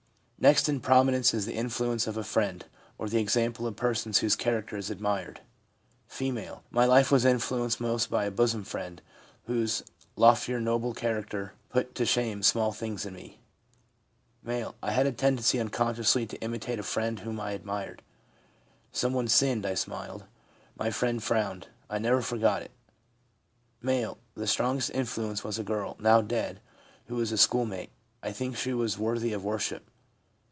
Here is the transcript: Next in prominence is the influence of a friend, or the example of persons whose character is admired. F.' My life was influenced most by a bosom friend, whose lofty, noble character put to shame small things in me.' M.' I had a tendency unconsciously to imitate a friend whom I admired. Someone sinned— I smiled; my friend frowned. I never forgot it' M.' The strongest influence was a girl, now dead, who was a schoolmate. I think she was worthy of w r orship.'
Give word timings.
Next 0.43 0.67
in 0.67 0.79
prominence 0.79 1.35
is 1.35 1.45
the 1.45 1.53
influence 1.53 2.07
of 2.07 2.17
a 2.17 2.23
friend, 2.23 2.65
or 2.97 3.07
the 3.07 3.19
example 3.19 3.67
of 3.67 3.75
persons 3.75 4.17
whose 4.17 4.35
character 4.35 4.75
is 4.75 4.89
admired. 4.89 5.41
F.' 6.09 6.19
My 6.71 6.83
life 6.83 7.11
was 7.11 7.25
influenced 7.25 7.79
most 7.79 8.09
by 8.09 8.25
a 8.25 8.31
bosom 8.31 8.63
friend, 8.63 9.03
whose 9.43 9.83
lofty, 10.15 10.53
noble 10.53 10.95
character 10.95 11.53
put 11.69 11.93
to 11.93 12.07
shame 12.07 12.41
small 12.41 12.71
things 12.71 13.05
in 13.05 13.13
me.' 13.13 13.37
M.' 14.43 14.73
I 14.81 14.91
had 14.93 15.05
a 15.05 15.11
tendency 15.11 15.59
unconsciously 15.59 16.25
to 16.25 16.41
imitate 16.41 16.79
a 16.79 16.83
friend 16.83 17.19
whom 17.19 17.39
I 17.39 17.51
admired. 17.51 18.01
Someone 18.91 19.27
sinned— 19.27 19.63
I 19.67 19.75
smiled; 19.75 20.23
my 20.75 20.89
friend 20.89 21.21
frowned. 21.21 21.67
I 21.87 21.99
never 21.99 22.23
forgot 22.23 22.63
it' 22.63 22.71
M.' 23.87 24.15
The 24.33 24.47
strongest 24.47 24.89
influence 24.95 25.43
was 25.43 25.59
a 25.59 25.63
girl, 25.63 25.97
now 25.99 26.19
dead, 26.21 26.61
who 27.05 27.17
was 27.17 27.31
a 27.31 27.37
schoolmate. 27.37 27.91
I 28.23 28.31
think 28.31 28.57
she 28.57 28.73
was 28.73 28.97
worthy 28.97 29.33
of 29.33 29.41
w 29.43 29.53
r 29.53 29.59
orship.' 29.59 29.81